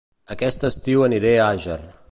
Aquest 0.35 0.65
estiu 0.69 1.05
aniré 1.09 1.35
a 1.43 1.47
Àger 1.53 1.79